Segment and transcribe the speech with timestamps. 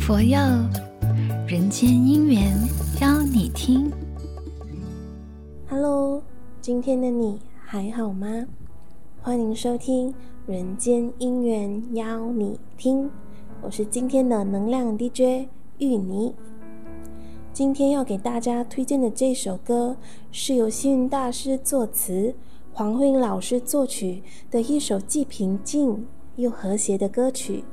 [0.00, 0.38] 佛佑
[1.46, 2.52] 人间姻缘
[3.00, 3.92] 邀你听。
[5.68, 6.22] Hello，
[6.60, 8.46] 今天的你还好吗？
[9.20, 10.10] 欢迎收听
[10.46, 13.04] 《人间姻缘邀你听》，
[13.60, 15.48] 我是今天的能量 DJ
[15.78, 16.34] 玉妮。
[17.52, 19.96] 今天要给大家推荐的这首歌，
[20.30, 22.34] 是由星云大师作词、
[22.72, 26.06] 黄慧英老师作曲的一首既平静
[26.38, 27.64] 又和谐的歌曲。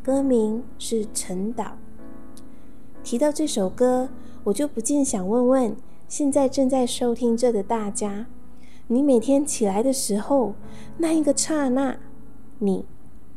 [0.00, 1.64] 歌名是《晨岛》。
[3.02, 4.08] 提到这首歌，
[4.44, 8.26] 我就不禁想问问现在正在收听着的大家：
[8.86, 10.54] 你每天起来的时候，
[10.98, 11.96] 那一个刹那，
[12.60, 12.84] 你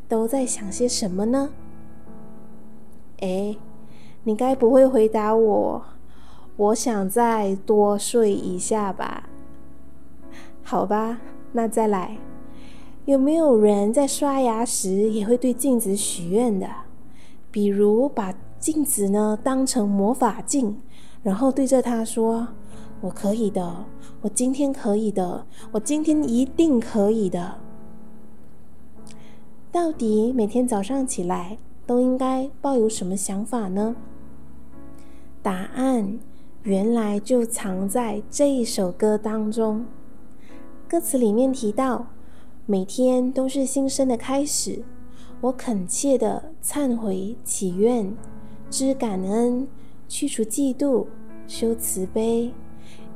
[0.08, 1.50] 都在想些什么呢？
[3.22, 3.58] 哎，
[4.24, 5.84] 你该不会回答我，
[6.58, 9.28] 我想再多睡一下吧？
[10.62, 11.20] 好吧，
[11.54, 12.18] 那再来。
[13.10, 16.68] 有没有人在刷牙时也会对镜子许愿的？
[17.50, 20.80] 比如把镜子呢当成魔法镜，
[21.24, 22.50] 然后对着它说
[23.02, 23.84] ：“我可以的，
[24.22, 27.56] 我今天可以的，我今天一定可以的。”
[29.74, 33.96] 到底每天早上起来都应该抱有什么想法呢？
[35.42, 36.20] 答案
[36.62, 39.84] 原来就藏在这一首歌当中。
[40.88, 42.06] 歌词里面提到。
[42.72, 44.84] 每天都是新生的开始，
[45.42, 48.16] 我恳切的忏悔、祈愿、
[48.70, 49.68] 知感恩、
[50.08, 51.08] 去除嫉妒、
[51.48, 52.54] 修慈悲，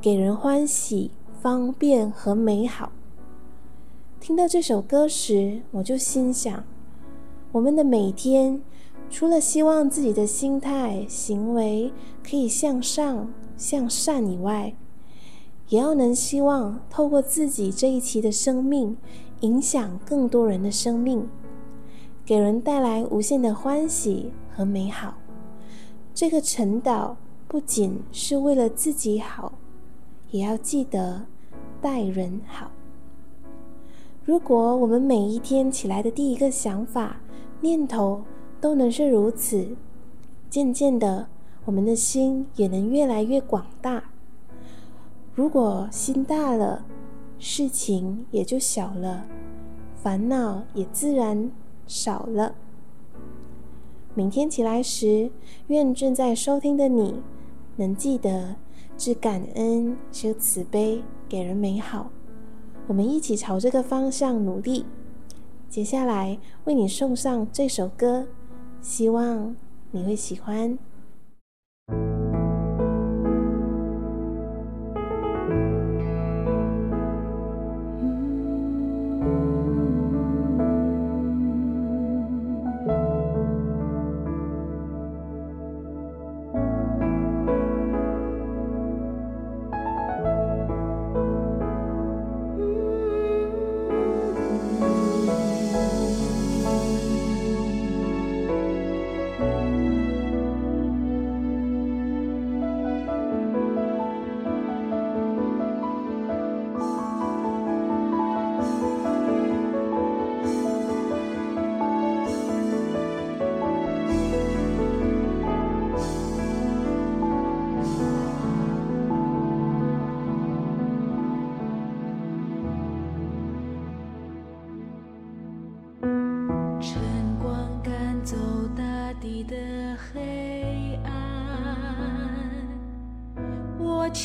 [0.01, 2.91] 给人欢喜、方便和美好。
[4.19, 6.63] 听到这首歌时，我就心想：
[7.51, 8.59] 我们的每天，
[9.11, 11.93] 除了希望自己的心态、行为
[12.27, 14.73] 可以向上、向善以外，
[15.69, 18.97] 也要能希望透过自己这一期的生命。
[19.41, 21.27] 影响更多人的生命，
[22.23, 25.17] 给人带来无限的欢喜和美好。
[26.13, 29.51] 这个沉岛不仅是为了自己好，
[30.31, 31.25] 也要记得
[31.81, 32.71] 待人好。
[34.23, 37.17] 如果我们每一天起来的第一个想法、
[37.59, 38.21] 念头
[38.61, 39.75] 都能是如此，
[40.49, 41.27] 渐渐的，
[41.65, 44.12] 我们的心也能越来越广大。
[45.35, 46.85] 如果心大了，
[47.39, 49.25] 事情也就小了，
[49.95, 51.49] 烦恼也自然
[51.87, 52.53] 少了。
[54.13, 55.31] 明天起来时，
[55.67, 57.15] 愿正在收听的你
[57.77, 58.55] 能记得
[58.95, 62.11] 知感恩、修慈悲、给人美好。
[62.85, 64.85] 我们一起朝这个方向努力。
[65.67, 68.27] 接下来为你送上这首歌，
[68.81, 69.55] 希望
[69.89, 70.77] 你会喜欢。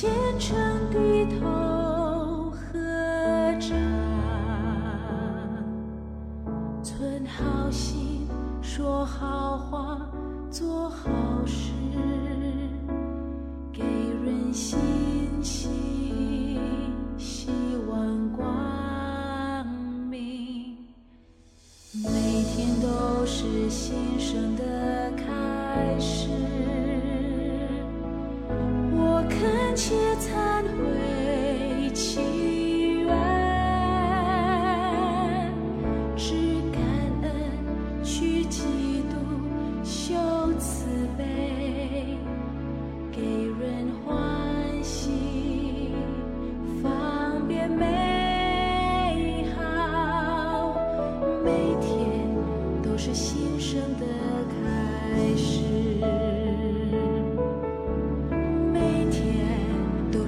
[0.01, 0.57] 虔诚
[0.93, 1.18] 的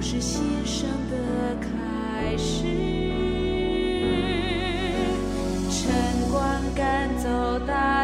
[0.01, 2.63] 是新生的开始。
[5.69, 5.93] 晨
[6.31, 8.00] 光赶走大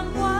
[0.00, 0.39] someone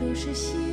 [0.00, 0.69] 都是心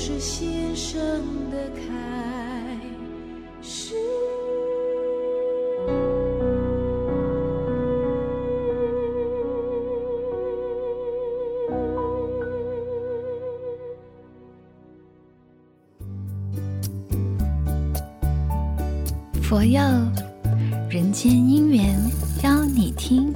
[0.00, 1.00] 是先生
[1.50, 1.82] 的开
[3.60, 3.96] 始。
[19.42, 19.80] 佛佑，
[20.88, 21.98] 人间姻缘
[22.44, 23.34] 邀你听。